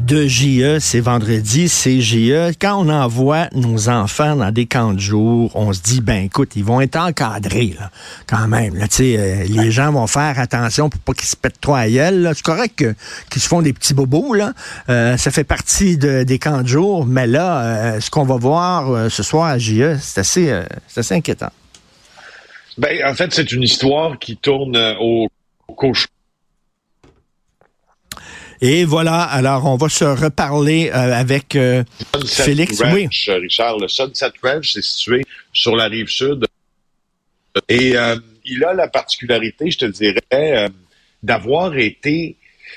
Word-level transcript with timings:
de 0.00 0.26
JE, 0.26 0.78
c'est 0.78 1.00
vendredi, 1.00 1.68
c'est 1.68 2.00
JE. 2.00 2.52
Quand 2.60 2.84
on 2.84 2.88
envoie 2.88 3.48
nos 3.52 3.88
enfants 3.88 4.36
dans 4.36 4.50
des 4.50 4.66
camps 4.66 4.94
de 4.94 5.00
jour, 5.00 5.50
on 5.54 5.72
se 5.72 5.82
dit, 5.82 6.00
ben 6.00 6.24
écoute, 6.24 6.52
ils 6.56 6.64
vont 6.64 6.80
être 6.80 6.96
encadrés, 6.96 7.74
là, 7.78 7.90
quand 8.26 8.48
même. 8.48 8.74
Là, 8.76 8.86
euh, 9.00 9.44
les 9.44 9.70
gens 9.70 9.92
vont 9.92 10.06
faire 10.06 10.38
attention 10.38 10.88
pour 10.88 11.00
pas 11.00 11.12
qu'ils 11.12 11.28
se 11.28 11.36
pètent 11.36 11.60
trop 11.60 11.74
à 11.74 11.88
gueule. 11.88 12.30
C'est 12.34 12.44
correct 12.44 12.84
qu'ils 13.30 13.42
se 13.42 13.48
font 13.48 13.62
des 13.62 13.72
petits 13.72 13.94
bobos, 13.94 14.34
là. 14.34 14.52
Euh, 14.88 15.16
ça 15.16 15.30
fait 15.30 15.44
partie 15.44 15.96
de, 15.96 16.22
des 16.22 16.38
camps 16.38 16.62
de 16.62 16.68
jour, 16.68 17.04
mais 17.04 17.26
là, 17.26 17.62
euh, 17.62 18.00
ce 18.00 18.10
qu'on 18.10 18.24
va 18.24 18.36
voir 18.36 18.90
euh, 18.90 19.08
ce 19.08 19.22
soir 19.22 19.46
à 19.46 19.58
JE, 19.58 19.96
c'est 20.00 20.20
assez, 20.20 20.62
c'est 20.88 21.00
assez 21.00 21.14
inquiétant. 21.14 21.50
Ben, 22.78 22.98
en 23.06 23.14
fait, 23.14 23.32
c'est 23.34 23.52
une 23.52 23.62
histoire 23.62 24.18
qui 24.18 24.36
tourne 24.36 24.76
au 24.98 25.28
cauchemar 25.76 26.11
et 28.64 28.84
voilà, 28.84 29.22
alors 29.22 29.66
on 29.66 29.76
va 29.76 29.88
se 29.88 30.04
reparler 30.04 30.88
euh, 30.90 31.12
avec 31.12 31.56
euh, 31.56 31.82
Félix. 32.24 32.80
oui. 32.92 33.08
Richard, 33.26 33.78
le 33.78 33.88
Sunset 33.88 34.30
Ranch, 34.40 34.74
c'est 34.74 34.84
situé 34.84 35.24
sur 35.52 35.74
la 35.74 35.86
rive 35.86 36.06
sud. 36.06 36.46
Et 37.68 37.96
euh, 37.96 38.14
il 38.44 38.64
a 38.64 38.72
la 38.72 38.86
particularité, 38.86 39.68
je 39.68 39.78
te 39.78 39.84
dirais, 39.86 40.68
d'avoir 41.24 41.76
été 41.76 42.36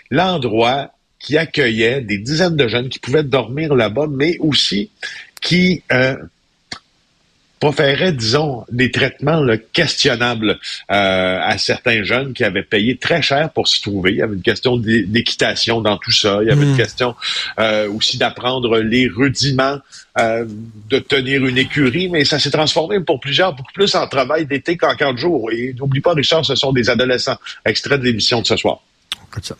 l'endroit 0.09 0.90
qui 1.20 1.38
accueillait 1.38 2.02
des 2.02 2.18
dizaines 2.18 2.56
de 2.56 2.68
jeunes 2.68 2.90
qui 2.90 2.98
pouvaient 2.98 3.24
dormir 3.24 3.76
là-bas, 3.76 4.08
mais 4.09 4.38
aussi 4.40 4.90
qui 5.40 5.84
proférait, 7.59 8.11
disons, 8.11 8.66
des 8.72 8.92
traitements 8.92 9.45
questionnables 9.73 10.59
euh, 10.92 11.39
à 11.42 11.58
certains 11.58 12.03
jeunes 12.03 12.34
qui 12.34 12.44
avaient 12.44 12.64
payé 12.64 12.97
très 12.97 13.22
cher 13.22 13.50
pour 13.52 13.67
s'y 13.67 13.81
trouver. 13.81 14.12
Il 14.12 14.17
y 14.17 14.22
avait 14.22 14.36
une 14.36 14.42
question 14.42 14.78
d'équitation 14.78 15.81
dans 15.81 15.97
tout 15.97 16.12
ça. 16.12 16.39
Il 16.42 16.47
y 16.47 16.52
avait 16.52 16.64
une 16.64 16.73
hmm. 16.73 16.78
question 16.78 17.16
euh, 17.59 17.89
aussi 17.92 18.17
d'apprendre 18.17 18.80
les 18.80 19.08
rudiments 19.08 19.80
euh, 20.17 20.45
de 20.89 21.00
tenir 21.00 21.45
une 21.45 21.58
écurie, 21.58 22.09
mais 22.09 22.25
ça 22.25 22.39
s'est 22.39 22.52
transformé 22.52 23.00
pour 23.00 23.20
plusieurs 23.20 23.53
beaucoup 23.53 23.73
plus 23.73 23.95
en 23.95 24.08
travail 24.08 24.45
d'été 24.45 24.78
qu'en 24.78 24.95
quatre 24.95 25.17
jours. 25.17 25.52
Et 25.52 25.73
n'oublie 25.73 26.02
pas, 26.02 26.14
Richard, 26.14 26.45
ce 26.45 26.56
sont 26.56 26.72
des 26.72 26.90
adolescents. 26.90 27.38
Extrait 27.66 27.97
de 27.97 28.03
l'émission 28.03 28.42
de 28.42 28.47
ce 28.47 28.58
soir. 28.58 28.80
ça 29.42 29.56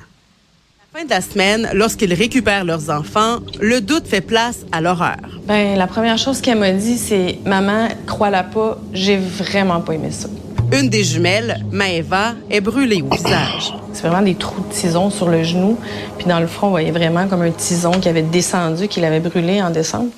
fin 0.96 1.04
de 1.04 1.10
la 1.10 1.20
semaine, 1.20 1.70
lorsqu'ils 1.74 2.14
récupèrent 2.14 2.64
leurs 2.64 2.90
enfants, 2.90 3.40
le 3.60 3.82
doute 3.82 4.08
fait 4.08 4.22
place 4.22 4.60
à 4.72 4.80
l'horreur. 4.80 5.18
Ben, 5.46 5.78
la 5.78 5.88
première 5.88 6.18
chose 6.18 6.40
qu'elle 6.40 6.58
m'a 6.58 6.72
dit, 6.72 6.98
c'est 6.98 7.40
Maman, 7.46 7.90
crois-la 8.08 8.44
pas, 8.44 8.78
j'ai 8.94 9.18
vraiment 9.18 9.82
pas 9.82 9.94
aimé 9.94 10.12
ça. 10.12 10.30
Une 10.72 10.88
des 10.88 11.04
jumelles, 11.04 11.66
Maëva, 11.72 12.36
est 12.50 12.62
brûlée 12.62 13.02
au 13.02 13.14
visage. 13.14 13.74
C'est 13.92 14.08
vraiment 14.08 14.22
des 14.22 14.36
trous 14.36 14.62
de 14.62 14.74
tison 14.74 15.10
sur 15.10 15.28
le 15.28 15.44
genou. 15.44 15.78
Puis 16.18 16.28
dans 16.28 16.40
le 16.40 16.48
front, 16.48 16.68
on 16.68 16.72
voyait 16.72 16.92
vraiment 16.92 17.28
comme 17.28 17.42
un 17.42 17.52
tison 17.52 17.92
qui 17.92 18.08
avait 18.08 18.22
descendu, 18.22 18.88
qui 18.88 19.02
l'avait 19.02 19.20
brûlé 19.20 19.62
en 19.62 19.72
descente. 19.72 20.12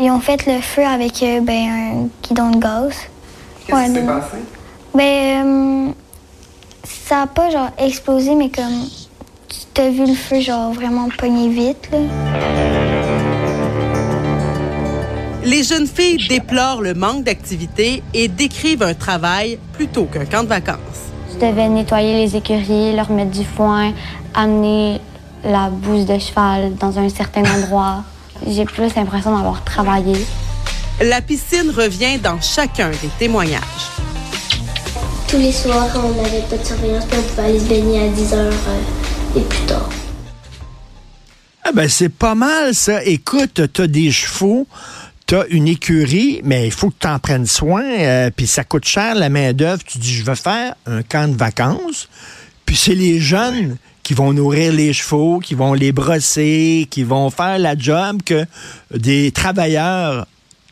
Ils 0.00 0.10
ont 0.10 0.20
fait 0.20 0.44
le 0.46 0.60
feu 0.60 0.84
avec 0.84 1.22
euh, 1.22 1.40
ben, 1.40 1.52
un 1.52 2.08
guidon 2.26 2.50
de 2.50 2.58
gaz. 2.58 2.94
Qu'est-ce 3.64 3.86
qui 3.86 3.94
s'est 3.94 4.06
passé? 4.06 4.36
Ben, 4.92 5.46
euh, 5.46 5.92
ça 7.08 7.22
a 7.22 7.26
pas 7.28 7.50
genre 7.50 7.70
explosé, 7.78 8.34
mais 8.34 8.50
comme 8.50 8.86
T'as 9.80 9.88
vu 9.88 10.04
le 10.04 10.12
feu, 10.12 10.42
genre, 10.42 10.74
vraiment 10.74 11.08
pogné 11.16 11.48
vite, 11.48 11.88
là? 11.90 12.00
Les 15.42 15.62
jeunes 15.62 15.86
filles 15.86 16.28
déplorent 16.28 16.82
le 16.82 16.92
manque 16.92 17.24
d'activité 17.24 18.02
et 18.12 18.28
décrivent 18.28 18.82
un 18.82 18.92
travail 18.92 19.58
plutôt 19.72 20.04
qu'un 20.04 20.26
camp 20.26 20.42
de 20.42 20.48
vacances. 20.48 20.76
Je 21.32 21.38
devais 21.38 21.66
nettoyer 21.70 22.12
les 22.12 22.36
écuries, 22.36 22.94
leur 22.94 23.10
mettre 23.10 23.30
du 23.30 23.42
foin, 23.42 23.94
amener 24.34 25.00
la 25.44 25.70
bouse 25.70 26.04
de 26.04 26.18
cheval 26.18 26.74
dans 26.74 26.98
un 26.98 27.08
certain 27.08 27.44
endroit. 27.44 28.04
J'ai 28.46 28.66
plus 28.66 28.94
l'impression 28.94 29.34
d'avoir 29.34 29.64
travaillé. 29.64 30.26
La 31.00 31.22
piscine 31.22 31.70
revient 31.74 32.18
dans 32.18 32.38
chacun 32.42 32.90
des 32.90 33.08
témoignages. 33.18 33.88
Tous 35.26 35.38
les 35.38 35.52
soirs, 35.52 35.88
on 35.94 36.22
n'avait 36.22 36.42
pas 36.50 36.58
de 36.58 36.66
surveillance, 36.66 37.04
on 37.16 37.22
pouvait 37.30 37.48
aller 37.48 37.60
se 37.60 37.64
baigner 37.64 38.00
à 38.02 38.08
10 38.08 38.34
heures 38.34 38.52
et 39.36 39.40
plus 39.40 39.66
tard. 39.66 39.88
Ah 41.64 41.72
ben 41.72 41.88
c'est 41.88 42.08
pas 42.08 42.34
mal 42.34 42.74
ça. 42.74 43.04
Écoute, 43.04 43.60
t'as 43.72 43.86
des 43.86 44.10
chevaux, 44.10 44.66
t'as 45.26 45.44
une 45.50 45.68
écurie, 45.68 46.40
mais 46.42 46.66
il 46.66 46.72
faut 46.72 46.90
que 46.90 46.96
tu 46.98 47.06
en 47.06 47.18
prennes 47.18 47.46
soin, 47.46 47.84
euh, 47.84 48.30
puis 48.34 48.46
ça 48.46 48.64
coûte 48.64 48.84
cher 48.84 49.14
la 49.14 49.28
main 49.28 49.52
d'œuvre. 49.52 49.82
Tu 49.84 49.98
dis 49.98 50.12
je 50.12 50.24
veux 50.24 50.34
faire 50.34 50.74
un 50.86 51.02
camp 51.02 51.30
de 51.30 51.36
vacances, 51.36 52.08
puis 52.66 52.76
c'est 52.76 52.94
les 52.94 53.20
jeunes 53.20 53.76
qui 54.02 54.14
vont 54.14 54.32
nourrir 54.32 54.72
les 54.72 54.92
chevaux, 54.92 55.38
qui 55.38 55.54
vont 55.54 55.74
les 55.74 55.92
brosser, 55.92 56.88
qui 56.90 57.04
vont 57.04 57.30
faire 57.30 57.58
la 57.58 57.78
job 57.78 58.22
que 58.24 58.44
des 58.92 59.30
travailleurs 59.30 60.26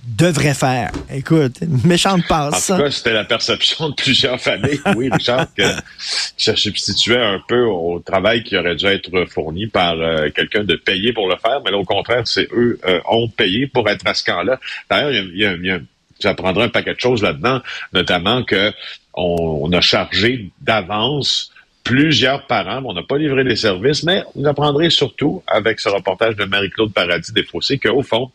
devrait 0.08 0.54
faire. 0.54 0.90
Écoute, 1.12 1.60
méchante 1.84 2.26
passe. 2.26 2.70
En 2.70 2.76
tout 2.76 2.82
cas, 2.82 2.90
c'était 2.90 3.12
la 3.12 3.24
perception 3.24 3.90
de 3.90 3.94
plusieurs 3.94 4.40
familles, 4.40 4.80
oui, 4.96 5.10
Richard, 5.12 5.46
que 5.54 5.62
se 5.98 6.54
substituait 6.54 7.22
un 7.22 7.40
peu 7.46 7.62
au 7.62 8.00
travail 8.00 8.42
qui 8.42 8.56
aurait 8.56 8.76
dû 8.76 8.86
être 8.86 9.26
fourni 9.26 9.66
par 9.66 9.94
euh, 9.94 10.30
quelqu'un 10.30 10.64
de 10.64 10.76
payé 10.76 11.12
pour 11.12 11.28
le 11.28 11.36
faire, 11.36 11.60
mais 11.64 11.70
là, 11.70 11.78
au 11.78 11.84
contraire, 11.84 12.26
c'est 12.26 12.48
eux 12.52 12.78
euh, 12.86 13.00
ont 13.08 13.28
payé 13.28 13.66
pour 13.66 13.88
être 13.88 14.06
à 14.06 14.14
ce 14.14 14.24
camp-là. 14.24 14.58
D'ailleurs, 14.90 15.12
il 15.12 15.36
y 15.36 15.44
a, 15.44 15.52
il 15.52 15.66
y 15.66 15.70
a, 15.70 15.78
j'apprendrai 16.20 16.64
un 16.64 16.68
paquet 16.68 16.94
de 16.94 17.00
choses 17.00 17.22
là-dedans, 17.22 17.60
notamment 17.92 18.42
que 18.44 18.72
on, 19.14 19.72
a 19.72 19.80
chargé 19.80 20.50
d'avance 20.60 21.52
plusieurs 21.82 22.46
parents. 22.46 22.82
On 22.84 22.94
n'a 22.94 23.02
pas 23.02 23.18
livré 23.18 23.44
les 23.44 23.56
services, 23.56 24.04
mais 24.04 24.22
vous 24.34 24.46
apprendrez 24.46 24.90
surtout, 24.90 25.42
avec 25.46 25.80
ce 25.80 25.88
reportage 25.88 26.36
de 26.36 26.44
Marie-Claude 26.44 26.92
Paradis 26.92 27.32
des 27.32 27.42
Fossés, 27.42 27.78
qu'au 27.78 28.02
fond, 28.02 28.30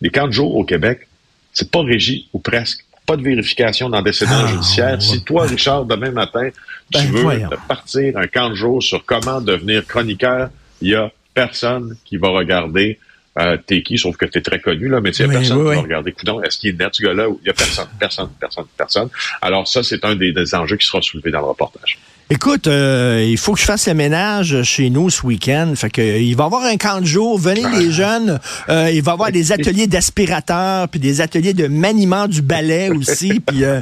les 0.00 0.10
camps 0.10 0.26
de 0.26 0.32
jour 0.32 0.54
au 0.56 0.64
Québec, 0.64 1.08
c'est 1.52 1.70
pas 1.70 1.82
régi 1.82 2.28
ou 2.32 2.38
presque. 2.38 2.84
Pas 3.06 3.16
de 3.16 3.22
vérification 3.22 3.88
d'antécédents 3.88 4.44
ah, 4.44 4.48
judiciaires. 4.48 5.00
Si 5.00 5.22
toi, 5.22 5.46
Richard, 5.46 5.84
demain 5.84 6.10
matin, 6.10 6.48
tu 6.92 7.06
ben, 7.06 7.48
veux 7.48 7.56
partir 7.68 8.16
un 8.18 8.26
camp 8.26 8.50
de 8.50 8.54
jour 8.54 8.82
sur 8.82 9.04
comment 9.04 9.40
devenir 9.40 9.86
chroniqueur, 9.86 10.50
il 10.80 10.88
y 10.88 10.94
a 10.94 11.12
personne 11.32 11.96
qui 12.04 12.16
va 12.16 12.30
regarder 12.30 12.98
euh, 13.38 13.58
t'es 13.64 13.82
qui, 13.82 13.98
sauf 13.98 14.16
que 14.16 14.24
t'es 14.24 14.40
très 14.40 14.60
connu, 14.60 14.88
là, 14.88 15.00
mais 15.00 15.10
il 15.10 15.20
y 15.20 15.24
a 15.24 15.28
personne 15.28 15.58
qui 15.58 15.74
va 15.74 15.80
regarder. 15.82 16.12
Coudon, 16.12 16.42
est-ce 16.42 16.56
qu'il 16.56 16.70
est 16.70 16.78
net, 16.78 16.88
ce 16.92 17.02
gars-là? 17.02 17.26
Il 17.42 17.46
y 17.46 17.50
a 17.50 17.52
personne, 17.52 17.88
personne, 17.98 18.30
personne, 18.40 18.64
personne. 18.76 19.08
Alors 19.42 19.68
ça, 19.68 19.82
c'est 19.82 20.04
un 20.06 20.16
des, 20.16 20.32
des 20.32 20.54
enjeux 20.54 20.76
qui 20.76 20.86
sera 20.86 21.02
soulevé 21.02 21.30
dans 21.30 21.40
le 21.40 21.46
reportage. 21.46 21.98
Écoute, 22.28 22.66
euh, 22.66 23.24
il 23.24 23.38
faut 23.38 23.54
que 23.54 23.60
je 23.60 23.64
fasse 23.64 23.86
le 23.86 23.94
ménage 23.94 24.64
chez 24.64 24.90
nous 24.90 25.10
ce 25.10 25.24
week-end. 25.24 25.72
Fait 25.76 25.90
que 25.90 26.20
il 26.20 26.34
va 26.34 26.44
y 26.44 26.46
avoir 26.46 26.64
un 26.64 26.76
camp 26.76 27.00
de 27.00 27.06
jour. 27.06 27.38
Venez 27.38 27.62
les 27.78 27.92
jeunes. 27.92 28.40
Euh, 28.68 28.90
il 28.92 29.00
va 29.00 29.12
y 29.12 29.14
avoir 29.14 29.30
des 29.30 29.52
ateliers 29.52 29.86
d'aspirateur, 29.86 30.88
puis 30.88 30.98
des 30.98 31.20
ateliers 31.20 31.54
de 31.54 31.68
maniement 31.68 32.26
du 32.26 32.42
balai 32.42 32.90
aussi, 32.90 33.40
puis 33.46 33.62
euh, 33.62 33.80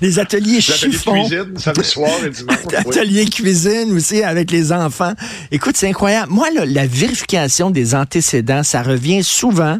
les 0.00 0.18
ateliers 0.18 0.62
chiffon. 0.62 1.20
cuisine, 1.20 1.58
samedi 1.58 1.84
soir 1.84 2.12
et 2.24 2.30
dimanche. 2.30 2.56
Atelier 2.76 3.26
cuisine 3.26 3.94
aussi 3.94 4.22
avec 4.22 4.50
les 4.50 4.72
enfants. 4.72 5.12
Écoute, 5.50 5.76
c'est 5.76 5.88
incroyable. 5.88 6.32
Moi, 6.32 6.48
la 6.64 6.86
vérification 6.86 7.70
des 7.70 7.94
antécédents, 7.94 8.62
ça 8.62 8.82
revient 8.82 9.22
souvent. 9.22 9.78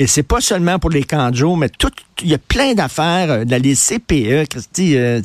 Et 0.00 0.06
c'est 0.06 0.22
pas 0.22 0.40
seulement 0.40 0.78
pour 0.78 0.88
les 0.88 1.04
jour, 1.34 1.58
mais 1.58 1.68
tout, 1.68 1.90
il 2.22 2.28
y 2.28 2.34
a 2.34 2.38
plein 2.38 2.72
d'affaires. 2.72 3.30
Euh, 3.30 3.44
dans 3.44 3.62
les 3.62 3.74
CPE, 3.74 4.48
Christy, 4.48 4.96
euh, 4.96 5.20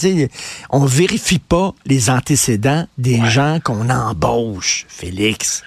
on 0.69 0.83
vérifie 0.83 1.39
pas 1.39 1.73
les 1.85 2.09
antécédents 2.09 2.85
des 2.97 3.21
gens 3.29 3.59
qu'on 3.63 3.89
embauche, 3.89 4.85
Félix. 4.89 5.63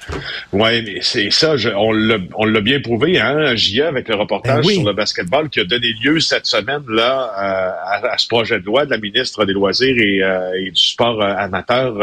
Oui, 0.52 0.82
mais 0.82 0.98
c'est 1.00 1.30
ça, 1.30 1.54
on 1.74 1.92
l'a 1.94 2.60
bien 2.60 2.80
prouvé, 2.80 3.18
hein, 3.18 3.56
JA, 3.56 3.88
avec 3.88 4.08
le 4.08 4.16
reportage 4.16 4.66
ben 4.66 4.74
sur 4.74 4.84
le 4.84 4.92
basketball 4.92 5.48
qui 5.48 5.60
a 5.60 5.64
donné 5.64 5.94
lieu 6.02 6.20
cette 6.20 6.44
semaine-là 6.44 7.32
euh, 7.38 8.08
à, 8.10 8.18
ce 8.18 8.28
projet 8.28 8.60
de 8.60 8.66
loi 8.66 8.84
de 8.84 8.90
la 8.90 8.98
ministre 8.98 9.46
des 9.46 9.54
Loisirs 9.54 9.96
et, 9.96 10.20
et 10.66 10.70
du 10.70 10.82
Sport 10.82 11.22
amateur 11.22 11.94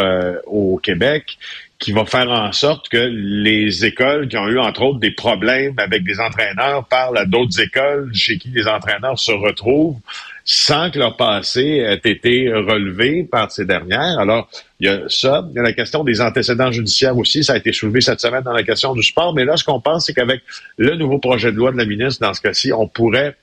au 0.47 0.79
Québec 0.81 1.37
qui 1.85 1.91
va 1.91 2.03
faire 2.03 2.31
en 2.31 2.51
sorte 2.51 2.89
que 2.89 2.97
les 2.97 3.85
écoles 3.85 4.27
qui 4.27 4.37
ont 4.37 4.47
eu, 4.47 4.57
entre 4.57 4.81
autres, 4.81 4.97
des 4.97 5.11
problèmes 5.11 5.75
avec 5.77 6.03
des 6.03 6.19
entraîneurs 6.19 6.83
parlent 6.85 7.19
à 7.19 7.25
d'autres 7.25 7.61
écoles 7.61 8.09
chez 8.11 8.39
qui 8.39 8.49
les 8.49 8.67
entraîneurs 8.67 9.19
se 9.19 9.31
retrouvent 9.31 9.99
sans 10.43 10.89
que 10.89 10.97
leur 10.97 11.15
passé 11.15 11.61
ait 11.61 12.01
été 12.03 12.51
relevé 12.51 13.23
par 13.23 13.51
ces 13.51 13.65
dernières. 13.65 14.17
Alors, 14.17 14.49
il 14.79 14.87
y 14.87 14.89
a 14.89 15.01
ça. 15.09 15.45
Il 15.51 15.57
y 15.57 15.59
a 15.59 15.61
la 15.61 15.73
question 15.73 16.03
des 16.03 16.21
antécédents 16.21 16.71
judiciaires 16.71 17.15
aussi. 17.15 17.43
Ça 17.43 17.53
a 17.53 17.57
été 17.57 17.71
soulevé 17.71 18.01
cette 18.01 18.19
semaine 18.19 18.41
dans 18.41 18.53
la 18.53 18.63
question 18.63 18.95
du 18.95 19.03
sport. 19.03 19.35
Mais 19.35 19.45
là, 19.45 19.55
ce 19.55 19.63
qu'on 19.63 19.79
pense, 19.79 20.07
c'est 20.07 20.13
qu'avec 20.15 20.41
le 20.77 20.95
nouveau 20.95 21.19
projet 21.19 21.51
de 21.51 21.57
loi 21.57 21.71
de 21.71 21.77
la 21.77 21.85
ministre, 21.85 22.19
dans 22.19 22.33
ce 22.33 22.41
cas-ci, 22.41 22.73
on 22.73 22.87
pourrait 22.87 23.35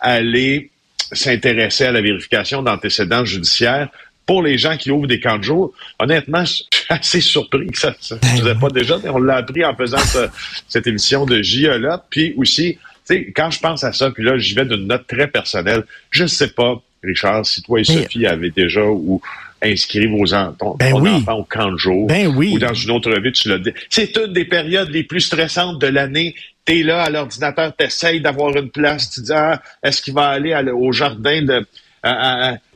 aller 0.00 0.70
s'intéresser 1.12 1.84
à 1.84 1.92
la 1.92 2.00
vérification 2.00 2.62
d'antécédents 2.62 3.26
judiciaires 3.26 3.90
pour 4.26 4.42
les 4.42 4.58
gens 4.58 4.76
qui 4.76 4.90
ouvrent 4.90 5.06
des 5.06 5.20
camps 5.20 5.38
de 5.38 5.42
jour, 5.42 5.72
honnêtement, 5.98 6.44
je 6.44 6.54
suis 6.54 6.66
assez 6.88 7.20
surpris 7.20 7.66
que 7.68 7.78
ça 7.78 7.90
ne 7.90 7.94
se 8.00 8.14
faisait 8.14 8.54
pas 8.54 8.68
déjà. 8.70 8.98
Mais 9.02 9.10
on 9.10 9.18
l'a 9.18 9.36
appris 9.36 9.64
en 9.64 9.74
faisant 9.74 9.98
cette 10.68 10.86
émission 10.86 11.26
de 11.26 11.42
JE-là. 11.42 12.04
Puis 12.10 12.34
aussi, 12.36 12.74
tu 12.74 12.80
sais, 13.04 13.32
quand 13.34 13.50
je 13.50 13.60
pense 13.60 13.84
à 13.84 13.92
ça, 13.92 14.10
puis 14.10 14.24
là, 14.24 14.38
j'y 14.38 14.54
vais 14.54 14.64
d'une 14.64 14.86
note 14.86 15.06
très 15.06 15.26
personnelle, 15.26 15.84
je 16.10 16.24
ne 16.24 16.28
sais 16.28 16.48
pas, 16.48 16.80
Richard, 17.02 17.44
si 17.44 17.62
toi 17.62 17.80
et 17.80 17.84
Sophie 17.84 18.26
avaient 18.26 18.50
déjà 18.50 18.84
ou 18.84 19.20
inscrit 19.62 20.06
vos 20.06 20.26
ton, 20.26 20.74
ben 20.76 20.94
enfant 20.94 21.34
au 21.34 21.44
camp 21.44 21.70
de 21.70 21.76
jour 21.76 22.08
ben 22.08 22.26
oui. 22.36 22.52
ou 22.54 22.58
dans 22.58 22.74
une 22.74 22.90
autre 22.90 23.12
vie, 23.20 23.32
tu 23.32 23.48
l'as 23.48 23.58
dit. 23.58 23.72
C'est 23.90 24.16
une 24.16 24.32
des 24.32 24.44
périodes 24.44 24.90
les 24.90 25.04
plus 25.04 25.20
stressantes 25.20 25.80
de 25.80 25.86
l'année. 25.86 26.34
T'es 26.64 26.82
là 26.82 27.02
à 27.02 27.10
l'ordinateur, 27.10 27.74
t'essayes 27.74 28.20
d'avoir 28.20 28.56
une 28.56 28.70
place, 28.70 29.10
tu 29.10 29.20
dis 29.20 29.32
ah, 29.32 29.62
est-ce 29.82 30.02
qu'il 30.02 30.14
va 30.14 30.28
aller 30.28 30.54
au 30.72 30.92
jardin 30.92 31.42
de 31.42 31.66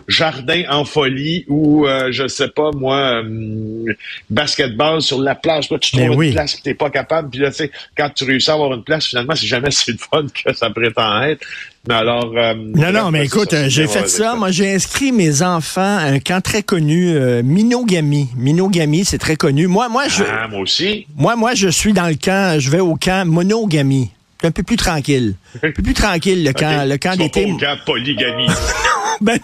jardin 0.08 0.62
en 0.68 0.84
folie 0.84 1.44
ou 1.48 1.86
euh, 1.86 2.08
je 2.10 2.28
sais 2.28 2.48
pas 2.48 2.70
moi 2.72 3.22
euh, 3.22 3.92
basketball 4.30 5.02
sur 5.02 5.20
la 5.20 5.34
plage. 5.34 5.68
Toi 5.68 5.78
tu 5.78 5.96
trouves 5.96 6.22
une 6.22 6.32
place 6.32 6.56
que 6.56 6.62
t'es 6.62 6.74
pas 6.74 6.90
capable. 6.90 7.30
Puis 7.30 7.40
là 7.40 7.50
tu 7.50 7.56
sais 7.56 7.70
quand 7.96 8.10
tu 8.14 8.24
réussis 8.24 8.50
à 8.50 8.54
avoir 8.54 8.72
une 8.74 8.84
place 8.84 9.06
finalement 9.06 9.34
c'est 9.34 9.46
jamais 9.46 9.70
si 9.72 9.92
le 9.92 9.98
fun 9.98 10.26
que 10.26 10.54
ça 10.54 10.70
prétend 10.70 11.22
être. 11.22 11.46
Mais 11.88 11.94
alors 11.94 12.32
euh, 12.36 12.54
non 12.54 12.92
non 12.92 13.10
mais 13.10 13.24
écoute 13.24 13.54
j'ai 13.68 13.86
fait 13.86 14.08
ça. 14.08 14.34
moi 14.34 14.50
j'ai 14.50 14.74
inscrit 14.74 15.12
mes 15.12 15.42
enfants 15.42 15.98
à 15.98 16.06
un 16.06 16.18
camp 16.18 16.40
très 16.40 16.62
connu 16.62 17.16
Minogami. 17.42 18.28
Minogami 18.36 19.04
c'est 19.04 19.18
très 19.18 19.36
connu. 19.36 19.66
Moi 19.66 19.88
moi 19.88 20.08
je 20.08 20.24
ah, 20.24 20.48
moi 20.48 20.60
aussi. 20.60 21.06
moi 21.16 21.36
moi 21.36 21.54
je 21.54 21.68
suis 21.68 21.92
dans 21.92 22.08
le 22.08 22.16
camp 22.16 22.58
je 22.58 22.70
vais 22.70 22.80
au 22.80 22.96
camp 22.96 23.26
Monogami 23.26 24.10
un 24.46 24.50
peu 24.50 24.62
plus 24.62 24.76
tranquille. 24.76 25.34
Un 25.62 25.70
peu 25.72 25.82
plus 25.82 25.94
tranquille, 25.94 26.44
le 26.44 26.52
camp, 26.52 26.88
le 26.88 26.96
camp 26.96 27.16
d'été. 27.16 27.54
Camp 27.58 27.76
polygamie. 27.84 28.48
ben 29.20 29.38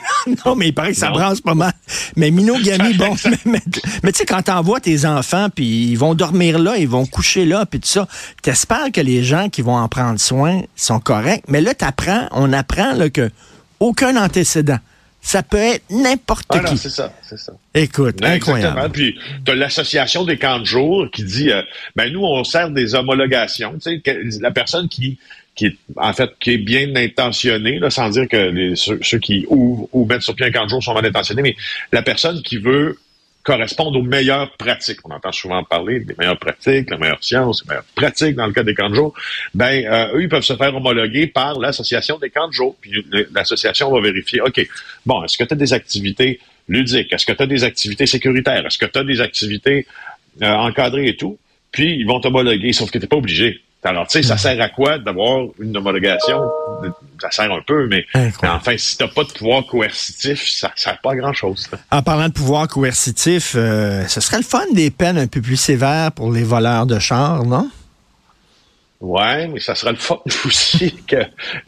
non, 0.45 0.55
mais 0.57 0.69
il 0.69 0.75
paraît 0.75 0.93
que 0.93 0.99
ça 0.99 1.11
brasse 1.11 1.41
pas 1.41 1.55
mal. 1.55 1.73
Mais 2.17 2.31
minogami, 2.31 2.95
bon, 2.99 3.15
mais, 3.45 3.61
mais, 4.03 4.13
tu 4.13 4.19
sais, 4.19 4.25
quand 4.25 4.43
t'envoies 4.43 4.81
tes 4.81 5.05
enfants, 5.05 5.49
puis 5.55 5.91
ils 5.91 5.97
vont 5.97 6.15
dormir 6.15 6.59
là, 6.59 6.77
ils 6.77 6.89
vont 6.89 7.07
coucher 7.07 7.45
là, 7.45 7.67
puis 7.67 7.81
tout 7.81 7.89
ça, 7.89 8.07
t'espères 8.43 8.93
que 8.93 9.01
les 9.01 9.23
gens 9.23 9.49
qui 9.49 9.63
vont 9.63 9.77
en 9.77 9.89
prendre 9.89 10.21
soin 10.21 10.63
sont 10.77 11.01
corrects. 11.01 11.45
Mais 11.49 11.61
là, 11.61 11.75
t'apprends, 11.75 12.29
on 12.33 12.53
apprend 12.53 12.93
là, 12.95 13.11
que 13.11 13.31
aucun 13.81 14.17
antécédent. 14.17 14.79
Ça 15.25 15.45
peut 15.45 15.57
être 15.57 15.85
n'importe 15.89 16.47
ah 16.51 16.59
qui. 16.59 16.77
c'est 16.77 16.91
ça, 16.91 17.13
c'est 17.23 17.39
ça. 17.39 17.53
Écoute, 17.75 18.25
incroyable. 18.25 18.77
Exactement. 18.77 18.91
Puis, 18.91 19.19
tu 19.45 19.55
l'association 19.55 20.25
des 20.25 20.37
camps 20.37 20.59
de 20.59 20.65
jour 20.65 21.09
qui 21.13 21.23
dit, 21.23 21.53
euh, 21.53 21.63
ben 21.95 22.13
nous, 22.13 22.25
on 22.25 22.43
sert 22.43 22.71
des 22.71 22.97
homologations. 22.97 23.79
Tu 23.81 24.03
sais, 24.05 24.21
la 24.41 24.51
personne 24.51 24.89
qui 24.89 25.19
qui 25.55 25.67
est 25.67 25.77
en 25.97 26.13
fait 26.13 26.31
qui 26.41 26.53
est 26.53 26.59
bien 26.59 26.97
intentionné, 26.97 27.79
là, 27.79 27.91
sans 27.91 28.09
dire 28.11 28.27
que 28.29 28.37
les, 28.37 28.75
ceux, 28.75 29.19
qui 29.19 29.47
ouvrent 29.49 29.89
ou 29.93 30.07
mettent 30.07 30.23
sur 30.23 30.35
pied 30.35 30.47
un 30.47 30.51
camp 30.51 30.65
de 30.65 30.71
jour 30.71 30.83
sont 30.83 30.95
mal 30.95 31.07
intentionnés, 31.07 31.43
mais 31.43 31.57
la 31.93 32.03
personne 32.03 32.43
qui 32.43 32.57
veut 32.57 32.99
correspondre 33.43 33.99
aux 33.99 34.03
meilleures 34.03 34.51
pratiques. 34.57 34.99
On 35.05 35.11
entend 35.11 35.33
souvent 35.33 35.65
parler 35.65 36.01
des 36.01 36.15
meilleures 36.19 36.39
pratiques, 36.39 36.91
la 36.91 36.99
meilleure 36.99 37.23
science, 37.23 37.63
les 37.65 37.71
meilleures 37.71 37.85
pratiques 37.95 38.37
dans 38.37 38.47
le 38.47 38.53
cas 38.53 38.63
des 38.63 38.75
camps 38.75 38.91
de. 38.91 39.01
Ben, 39.55 39.85
euh, 39.85 40.17
eux, 40.17 40.23
ils 40.23 40.29
peuvent 40.29 40.45
se 40.45 40.57
faire 40.57 40.75
homologuer 40.75 41.27
par 41.27 41.59
l'association 41.59 42.19
des 42.19 42.31
camps. 42.31 42.49
Puis 42.81 43.05
l'association 43.35 43.91
va 43.91 44.01
vérifier, 44.01 44.41
OK, 44.41 44.67
bon, 45.07 45.25
est-ce 45.25 45.37
que 45.37 45.45
tu 45.45 45.55
as 45.55 45.57
des 45.57 45.73
activités 45.73 46.41
ludiques? 46.69 47.13
Est-ce 47.13 47.27
que 47.27 47.33
tu 47.33 47.43
as 47.43 47.47
des 47.47 47.65
activités 47.65 48.07
sécuritaires? 48.07 48.65
Est-ce 48.67 48.79
que 48.79 48.87
tu 48.87 48.99
as 48.99 49.05
des 49.05 49.21
activités 49.21 49.87
euh, 50.43 50.49
encadrées 50.49 51.09
et 51.09 51.17
tout? 51.17 51.39
Puis, 51.73 51.97
ils 51.97 52.07
vont 52.07 52.21
t'homologuer, 52.21 52.73
sauf 52.73 52.91
que 52.91 52.99
tu 52.99 53.07
pas 53.07 53.17
obligé. 53.17 53.63
Alors, 53.85 54.07
tu 54.07 54.19
sais, 54.19 54.23
ça 54.23 54.37
sert 54.37 54.61
à 54.61 54.69
quoi 54.69 54.99
d'avoir 54.99 55.47
une 55.59 55.77
homologation? 55.77 56.41
Ça 57.21 57.31
sert 57.33 57.53
un 57.53 57.63
peu, 57.67 57.89
mais, 57.89 58.07
enfin, 58.43 58.77
si 58.77 58.97
t'as 58.97 59.09
pas 59.09 59.25
de 59.25 59.33
pouvoir 59.33 59.67
coercitif, 59.67 60.49
ça 60.49 60.71
sert 60.77 61.01
pas 61.01 61.13
à 61.13 61.17
grand-chose. 61.17 61.69
En 61.91 62.03
parlant 62.03 62.29
de 62.29 62.33
pouvoir 62.33 62.69
coercitif, 62.69 63.55
euh, 63.57 64.07
ce 64.07 64.21
serait 64.21 64.37
le 64.37 64.45
fun 64.45 64.65
des 64.73 64.91
peines 64.91 65.19
un 65.19 65.27
peu 65.27 65.41
plus 65.41 65.57
sévères 65.57 66.13
pour 66.13 66.33
les 66.33 66.45
voleurs 66.45 66.87
de 66.87 66.99
chars, 67.01 67.45
non? 67.45 67.69
Ouais, 69.01 69.49
mais 69.49 69.59
ça 69.59 69.75
serait 69.75 69.93
le 69.93 69.99
fun 69.99 70.19
aussi 70.47 70.95
que 71.09 71.17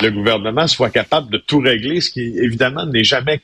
le 0.00 0.10
gouvernement 0.10 0.68
soit 0.68 0.90
capable 0.90 1.32
de 1.32 1.38
tout 1.38 1.58
régler, 1.58 2.00
ce 2.00 2.10
qui, 2.10 2.38
évidemment, 2.38 2.86
n'est 2.86 3.02
jamais 3.02 3.40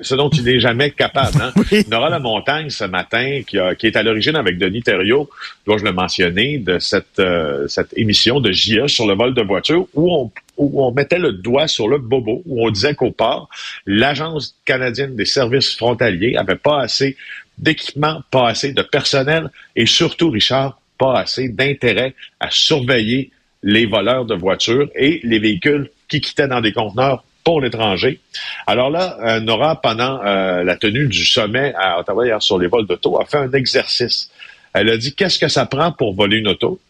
ce 0.00 0.14
dont 0.14 0.28
il 0.30 0.44
n'est 0.44 0.60
jamais 0.60 0.90
capable. 0.90 1.40
Hein? 1.40 1.52
Nora 1.90 2.08
La 2.08 2.18
Montagne, 2.18 2.70
ce 2.70 2.84
matin, 2.84 3.42
qui, 3.46 3.56
est 3.58 3.96
à 3.96 4.02
l'origine 4.02 4.36
avec 4.36 4.58
Denis 4.58 4.82
Thériault, 4.82 5.28
dois-je 5.66 5.84
le 5.84 5.92
mentionner, 5.92 6.58
de 6.58 6.78
cette, 6.78 7.18
euh, 7.18 7.68
cette 7.68 7.96
émission 7.96 8.40
de 8.40 8.52
JA 8.52 8.88
sur 8.88 9.06
le 9.06 9.14
vol 9.14 9.34
de 9.34 9.42
voiture, 9.42 9.86
où 9.94 10.12
on, 10.12 10.30
où 10.56 10.84
on 10.84 10.92
mettait 10.92 11.18
le 11.18 11.32
doigt 11.32 11.68
sur 11.68 11.88
le 11.88 11.98
bobo, 11.98 12.42
où 12.46 12.66
on 12.66 12.70
disait 12.70 12.94
qu'au 12.94 13.10
port, 13.10 13.48
l'Agence 13.86 14.56
canadienne 14.64 15.16
des 15.16 15.24
services 15.26 15.76
frontaliers 15.76 16.36
avait 16.36 16.56
pas 16.56 16.80
assez 16.80 17.16
d'équipement, 17.58 18.22
pas 18.30 18.48
assez 18.48 18.72
de 18.72 18.82
personnel, 18.82 19.50
et 19.74 19.86
surtout, 19.86 20.30
Richard, 20.30 20.80
pas 20.98 21.20
assez 21.20 21.48
d'intérêt 21.48 22.14
à 22.40 22.48
surveiller 22.50 23.30
les 23.62 23.86
voleurs 23.86 24.24
de 24.24 24.34
voitures 24.34 24.88
et 24.94 25.20
les 25.24 25.38
véhicules 25.38 25.90
qui 26.08 26.20
quittaient 26.20 26.48
dans 26.48 26.60
des 26.60 26.72
conteneurs 26.72 27.24
pour 27.46 27.60
l'étranger. 27.60 28.18
Alors 28.66 28.90
là, 28.90 29.18
euh, 29.20 29.38
Nora, 29.38 29.80
pendant 29.80 30.20
euh, 30.24 30.64
la 30.64 30.74
tenue 30.74 31.06
du 31.06 31.24
sommet 31.24 31.72
à 31.78 32.00
Ottawa 32.00 32.40
sur 32.40 32.58
les 32.58 32.66
vols 32.66 32.88
d'auto, 32.88 33.20
a 33.20 33.24
fait 33.24 33.36
un 33.36 33.52
exercice. 33.52 34.32
Elle 34.74 34.90
a 34.90 34.96
dit 34.96 35.14
qu'est-ce 35.14 35.38
que 35.38 35.46
ça 35.46 35.64
prend 35.64 35.92
pour 35.92 36.12
voler 36.12 36.38
une 36.38 36.48
auto? 36.48 36.80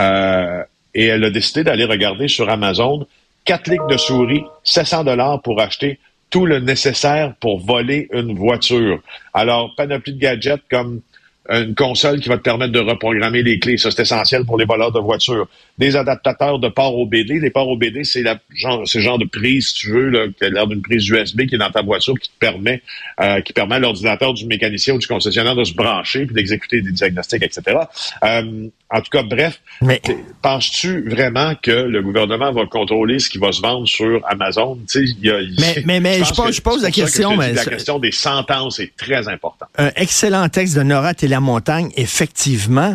Euh, 0.00 0.64
et 0.92 1.06
elle 1.06 1.22
a 1.22 1.30
décidé 1.30 1.62
d'aller 1.62 1.84
regarder 1.84 2.26
sur 2.26 2.50
Amazon 2.50 3.06
quatre 3.44 3.70
ligues 3.70 3.86
de 3.88 3.96
souris, 3.96 4.42
700 4.64 5.04
dollars 5.04 5.40
pour 5.40 5.60
acheter 5.60 6.00
tout 6.30 6.46
le 6.46 6.58
nécessaire 6.58 7.34
pour 7.38 7.60
voler 7.60 8.08
une 8.12 8.34
voiture. 8.34 9.00
Alors, 9.32 9.72
panoplie 9.76 10.14
de 10.14 10.18
gadgets 10.18 10.62
comme 10.68 11.00
une 11.48 11.74
console 11.74 12.20
qui 12.20 12.28
va 12.28 12.36
te 12.36 12.42
permettre 12.42 12.72
de 12.72 12.78
reprogrammer 12.78 13.42
les 13.42 13.58
clés. 13.58 13.76
Ça, 13.76 13.90
c'est 13.90 14.02
essentiel 14.02 14.44
pour 14.44 14.58
les 14.58 14.64
voleurs 14.64 14.92
de 14.92 15.00
voitures. 15.00 15.48
Des 15.76 15.96
adaptateurs 15.96 16.58
de 16.58 16.68
port 16.68 16.96
OBD. 16.98 17.40
Les 17.40 17.50
ports 17.50 17.68
OBD, 17.68 18.04
c'est 18.04 18.22
la 18.22 18.38
genre, 18.54 18.86
ce 18.86 19.00
genre 19.00 19.18
de 19.18 19.24
prise, 19.24 19.68
si 19.68 19.74
tu 19.74 19.90
veux, 19.90 20.08
là, 20.08 20.26
qui 20.28 20.44
a 20.44 20.50
l'air 20.50 20.66
d'une 20.66 20.82
prise 20.82 21.08
USB 21.08 21.46
qui 21.46 21.56
est 21.56 21.58
dans 21.58 21.70
ta 21.70 21.82
voiture, 21.82 22.14
qui 22.18 22.28
te 22.28 22.38
permet, 22.38 22.82
euh, 23.20 23.40
qui 23.40 23.52
permet 23.52 23.76
à 23.76 23.78
l'ordinateur 23.80 24.34
du 24.34 24.46
mécanicien 24.46 24.94
ou 24.94 24.98
du 24.98 25.06
concessionnaire 25.06 25.56
de 25.56 25.64
se 25.64 25.74
brancher 25.74 26.26
puis 26.26 26.34
d'exécuter 26.34 26.80
des 26.80 26.92
diagnostics, 26.92 27.42
etc. 27.42 27.78
Euh, 28.24 28.68
en 28.94 29.00
tout 29.00 29.10
cas, 29.10 29.22
bref, 29.22 29.60
mais... 29.80 30.02
penses-tu 30.42 31.08
vraiment 31.08 31.54
que 31.60 31.70
le 31.70 32.02
gouvernement 32.02 32.52
va 32.52 32.66
contrôler 32.66 33.18
ce 33.18 33.30
qui 33.30 33.38
va 33.38 33.50
se 33.50 33.62
vendre 33.62 33.88
sur 33.88 34.20
Amazon? 34.28 34.78
Y 34.94 35.30
a, 35.30 35.38
mais, 35.58 35.82
mais, 35.86 36.00
mais 36.00 36.24
je, 36.24 36.34
pose, 36.34 36.54
je 36.54 36.60
pose 36.60 36.82
la 36.82 36.90
question. 36.90 37.36
Mais 37.36 37.54
la 37.54 37.64
question 37.64 37.98
des 37.98 38.12
sentences 38.12 38.80
est 38.80 38.94
très 38.96 39.28
importante. 39.28 39.70
Un 39.78 39.90
excellent 39.96 40.46
texte 40.50 40.76
de 40.76 40.82
Nora 40.82 41.14
Télémontagne, 41.32 41.90
effectivement. 41.96 42.94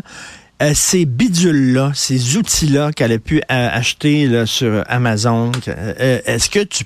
Euh, 0.62 0.74
ces 0.76 1.06
bidules-là, 1.06 1.92
ces 1.96 2.38
outils-là 2.38 2.92
qu'elle 2.92 3.12
a 3.12 3.18
pu 3.18 3.38
euh, 3.38 3.42
acheter 3.50 4.46
sur 4.46 4.84
Amazon, 4.88 5.52
euh, 5.68 6.20
est-ce 6.24 6.48
que 6.48 6.64
tu 6.64 6.84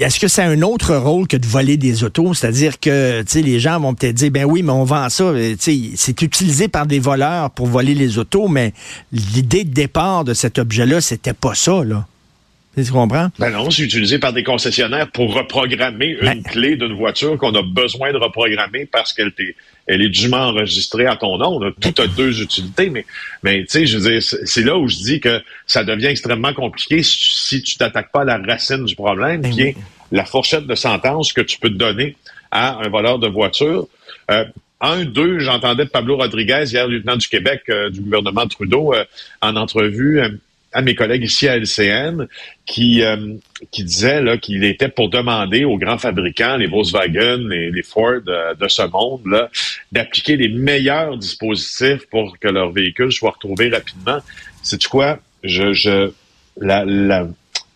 est-ce 0.00 0.18
que 0.18 0.28
c'est 0.28 0.42
un 0.42 0.62
autre 0.62 0.94
rôle 0.96 1.28
que 1.28 1.36
de 1.36 1.46
voler 1.46 1.76
des 1.76 2.04
autos? 2.04 2.32
C'est-à-dire 2.32 2.80
que 2.80 3.22
les 3.34 3.60
gens 3.60 3.78
vont 3.78 3.92
peut-être 3.92 4.14
dire, 4.14 4.30
ben 4.30 4.46
oui, 4.46 4.62
mais 4.62 4.72
on 4.72 4.84
vend 4.84 5.10
ça. 5.10 5.34
C'est 5.58 6.22
utilisé 6.22 6.68
par 6.68 6.86
des 6.86 6.98
voleurs 6.98 7.50
pour 7.50 7.66
voler 7.66 7.94
les 7.94 8.16
autos, 8.16 8.48
mais 8.48 8.72
l'idée 9.12 9.64
de 9.64 9.74
départ 9.74 10.24
de 10.24 10.32
cet 10.32 10.58
objet-là, 10.58 11.02
c'était 11.02 11.34
pas 11.34 11.54
ça. 11.54 11.84
Là. 11.84 12.06
Tu 12.76 12.92
comprends? 12.92 13.28
Ben 13.38 13.50
non, 13.50 13.70
c'est 13.70 13.82
utilisé 13.82 14.18
par 14.18 14.32
des 14.32 14.44
concessionnaires 14.44 15.10
pour 15.10 15.34
reprogrammer 15.34 16.16
une 16.20 16.26
ben 16.26 16.42
clé 16.42 16.76
d'une 16.76 16.92
voiture 16.92 17.36
qu'on 17.36 17.54
a 17.54 17.62
besoin 17.62 18.12
de 18.12 18.18
reprogrammer 18.18 18.86
parce 18.86 19.12
qu'elle 19.12 19.32
elle 19.86 20.02
est 20.02 20.08
dûment 20.08 20.48
enregistrée 20.48 21.06
à 21.06 21.16
ton 21.16 21.38
nom. 21.38 21.72
Tout 21.80 21.94
a 22.00 22.06
deux 22.06 22.40
utilités, 22.40 22.90
mais, 22.90 23.04
mais 23.42 23.60
tu 23.60 23.70
sais, 23.70 23.86
je 23.86 23.98
veux 23.98 24.10
dire, 24.10 24.22
c'est 24.22 24.62
là 24.62 24.78
où 24.78 24.86
je 24.86 24.96
dis 24.96 25.20
que 25.20 25.42
ça 25.66 25.82
devient 25.82 26.06
extrêmement 26.06 26.52
compliqué 26.52 27.02
si 27.02 27.62
tu 27.62 27.78
t'attaques 27.78 28.12
pas 28.12 28.20
à 28.20 28.24
la 28.24 28.38
racine 28.38 28.84
du 28.84 28.94
problème, 28.94 29.40
ben 29.40 29.50
qui 29.50 29.62
est 29.62 29.76
la 30.12 30.24
fourchette 30.24 30.66
de 30.66 30.74
sentence 30.74 31.32
que 31.32 31.40
tu 31.40 31.58
peux 31.58 31.70
te 31.70 31.74
donner 31.74 32.16
à 32.50 32.78
un 32.78 32.88
voleur 32.88 33.18
de 33.18 33.28
voiture. 33.28 33.88
Euh, 34.30 34.44
un, 34.80 35.04
deux, 35.04 35.40
j'entendais 35.40 35.86
Pablo 35.86 36.16
Rodriguez, 36.16 36.64
hier 36.66 36.86
lieutenant 36.86 37.16
du 37.16 37.26
Québec 37.26 37.62
euh, 37.68 37.90
du 37.90 38.00
gouvernement 38.00 38.46
Trudeau, 38.46 38.94
euh, 38.94 39.04
en 39.40 39.56
entrevue 39.56 40.22
à 40.72 40.82
mes 40.82 40.94
collègues 40.94 41.24
ici 41.24 41.48
à 41.48 41.56
LCN 41.56 42.26
qui, 42.66 43.02
euh, 43.02 43.34
qui 43.70 43.84
disaient 43.84 44.22
qu'il 44.40 44.64
était 44.64 44.88
pour 44.88 45.08
demander 45.08 45.64
aux 45.64 45.78
grands 45.78 45.98
fabricants, 45.98 46.56
les 46.56 46.66
Volkswagen, 46.66 47.48
les, 47.48 47.70
les 47.70 47.82
Ford 47.82 48.20
euh, 48.28 48.54
de 48.54 48.68
ce 48.68 48.82
monde, 48.82 49.48
d'appliquer 49.92 50.36
les 50.36 50.48
meilleurs 50.48 51.16
dispositifs 51.16 52.06
pour 52.10 52.38
que 52.38 52.48
leurs 52.48 52.70
véhicules 52.70 53.12
soient 53.12 53.30
retrouvés 53.30 53.70
rapidement. 53.70 54.18
C'est 54.62 54.84
quoi? 54.86 55.18
Je, 55.42 55.72
je, 55.72 56.10
la, 56.60 56.84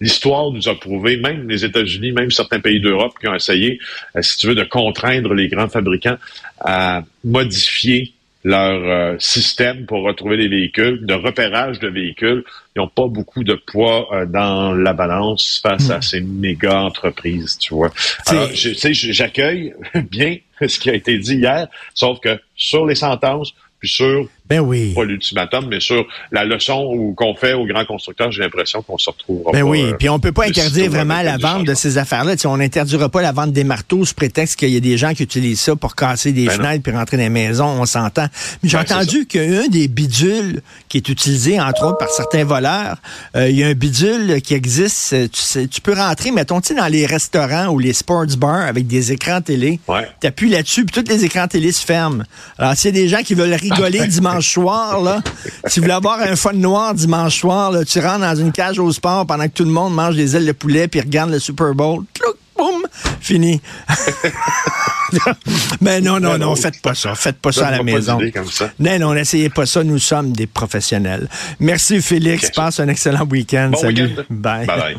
l'histoire 0.00 0.50
nous 0.50 0.68
a 0.68 0.74
prouvé, 0.74 1.16
même 1.16 1.48
les 1.48 1.64
États-Unis, 1.64 2.12
même 2.12 2.30
certains 2.30 2.60
pays 2.60 2.80
d'Europe 2.80 3.14
qui 3.18 3.28
ont 3.28 3.34
essayé, 3.34 3.78
euh, 4.16 4.22
si 4.22 4.36
tu 4.36 4.48
veux, 4.48 4.54
de 4.54 4.64
contraindre 4.64 5.32
les 5.32 5.48
grands 5.48 5.68
fabricants 5.68 6.18
à 6.60 7.02
modifier 7.24 8.12
leur 8.44 8.82
euh, 8.82 9.16
système 9.18 9.86
pour 9.86 10.02
retrouver 10.02 10.36
les 10.36 10.48
véhicules, 10.48 11.04
de 11.06 11.14
repérage 11.14 11.78
de 11.78 11.88
véhicules. 11.88 12.44
Ils 12.74 12.80
n'ont 12.80 12.88
pas 12.88 13.06
beaucoup 13.06 13.44
de 13.44 13.54
poids 13.54 14.08
euh, 14.12 14.26
dans 14.26 14.72
la 14.72 14.92
balance 14.92 15.60
face 15.62 15.90
à 15.90 15.98
hmm. 15.98 16.02
ces 16.02 16.20
méga 16.20 16.80
entreprises, 16.80 17.58
tu 17.58 17.74
vois. 17.74 17.92
Alors, 18.26 18.48
j'accueille 18.52 19.74
bien 20.10 20.38
ce 20.60 20.78
qui 20.78 20.90
a 20.90 20.94
été 20.94 21.18
dit 21.18 21.36
hier, 21.36 21.68
sauf 21.94 22.20
que 22.20 22.40
sur 22.56 22.86
les 22.86 22.94
sentences, 22.94 23.54
puis 23.78 23.88
sur 23.88 24.28
ben 24.52 24.60
oui. 24.60 24.92
Pas 24.94 25.04
l'ultimatum, 25.04 25.66
mais 25.68 25.80
sur 25.80 26.06
la 26.30 26.44
leçon 26.44 27.14
qu'on 27.16 27.34
fait 27.34 27.54
aux 27.54 27.64
grands 27.64 27.84
constructeurs, 27.84 28.30
j'ai 28.30 28.42
l'impression 28.42 28.82
qu'on 28.82 28.98
se 28.98 29.08
retrouvera 29.08 29.52
ben 29.52 29.62
oui, 29.62 29.84
euh, 29.84 29.94
puis 29.98 30.08
on 30.08 30.18
peut 30.18 30.32
pas 30.32 30.46
interdire 30.46 30.90
vraiment 30.90 31.22
la 31.22 31.38
vente 31.38 31.64
de 31.64 31.74
ces 31.74 31.96
affaires-là. 31.96 32.34
on 32.44 32.58
n'interdira 32.58 33.08
pas 33.08 33.22
la 33.22 33.32
vente 33.32 33.52
des 33.52 33.64
marteaux 33.64 34.04
sous 34.04 34.14
prétexte 34.14 34.58
qu'il 34.58 34.70
y 34.70 34.76
a 34.76 34.80
des 34.80 34.98
gens 34.98 35.14
qui 35.14 35.22
utilisent 35.22 35.60
ça 35.60 35.74
pour 35.74 35.96
casser 35.96 36.32
des 36.32 36.46
ben 36.46 36.56
fenêtres 36.56 36.82
puis 36.82 36.92
rentrer 36.92 37.16
dans 37.16 37.22
les 37.22 37.28
maisons, 37.30 37.66
on 37.66 37.86
s'entend. 37.86 38.26
Mais 38.62 38.68
j'ai 38.68 38.76
ben, 38.76 38.82
entendu 38.82 39.26
qu'un 39.26 39.68
des 39.68 39.88
bidules 39.88 40.60
qui 40.88 40.98
est 40.98 41.08
utilisé, 41.08 41.58
entre 41.58 41.86
autres, 41.86 41.98
par 41.98 42.10
certains 42.10 42.44
voleurs, 42.44 42.96
euh, 43.36 43.48
il 43.48 43.56
y 43.56 43.64
a 43.64 43.68
un 43.68 43.74
bidule 43.74 44.42
qui 44.42 44.52
existe, 44.52 45.30
tu, 45.30 45.40
sais, 45.40 45.66
tu 45.66 45.80
peux 45.80 45.94
rentrer, 45.94 46.30
mettons, 46.30 46.60
tu 46.60 46.74
dans 46.74 46.88
les 46.88 47.06
restaurants 47.06 47.68
ou 47.68 47.78
les 47.78 47.92
sports 47.92 48.26
bars 48.38 48.66
avec 48.66 48.86
des 48.86 49.12
écrans 49.12 49.40
télé, 49.40 49.80
ouais. 49.88 50.08
tu 50.20 50.26
appuies 50.26 50.50
là-dessus, 50.50 50.84
puis 50.84 51.02
tous 51.02 51.10
les 51.10 51.24
écrans 51.24 51.48
télé 51.48 51.72
se 51.72 51.84
ferment. 51.84 52.24
Alors, 52.58 52.74
s'il 52.74 52.94
y 52.94 52.98
a 52.98 53.02
des 53.02 53.08
gens 53.08 53.22
qui 53.22 53.34
veulent 53.34 53.54
rigoler 53.54 54.00
dimanche 54.42 54.52
soir, 54.52 55.00
là, 55.02 55.22
si 55.66 55.78
vous 55.78 55.84
voulez 55.84 55.94
avoir 55.94 56.20
un 56.20 56.36
fun 56.36 56.52
noir 56.52 56.94
dimanche 56.94 57.40
soir, 57.40 57.70
là, 57.70 57.84
tu 57.84 57.98
rentres 58.00 58.20
dans 58.20 58.36
une 58.36 58.52
cage 58.52 58.78
au 58.78 58.90
sport 58.92 59.26
pendant 59.26 59.44
que 59.44 59.52
tout 59.52 59.64
le 59.64 59.70
monde 59.70 59.94
mange 59.94 60.16
des 60.16 60.36
ailes 60.36 60.46
de 60.46 60.52
poulet 60.52 60.88
puis 60.88 61.00
regarde 61.00 61.30
le 61.30 61.38
Super 61.38 61.74
Bowl. 61.74 62.04
Clouc, 62.14 62.36
boum, 62.56 62.82
fini. 63.20 63.60
Mais 65.80 66.00
non, 66.00 66.18
non, 66.20 66.38
non, 66.38 66.56
faites 66.56 66.80
pas 66.80 66.94
ça. 66.94 67.14
Faites 67.14 67.38
pas 67.38 67.52
ça 67.52 67.68
à 67.68 67.70
la 67.72 67.82
maison. 67.82 68.18
Non, 68.78 68.98
non, 68.98 69.14
n'essayez 69.14 69.50
pas 69.50 69.66
ça. 69.66 69.84
Nous 69.84 69.98
sommes 69.98 70.32
des 70.32 70.46
professionnels. 70.46 71.28
Merci, 71.60 72.00
Félix. 72.00 72.50
Passe 72.50 72.80
un 72.80 72.88
excellent 72.88 73.26
week-end. 73.26 73.72
Salut. 73.78 74.10
bye. 74.30 74.66
bye. 74.66 74.96